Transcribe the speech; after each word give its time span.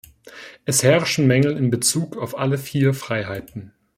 Es 0.65 0.81
herrschen 0.81 1.27
Mängel 1.27 1.55
in 1.55 1.69
Bezug 1.69 2.17
auf 2.17 2.35
alle 2.35 2.57
vier 2.57 2.95
Freiheiten. 2.95 3.71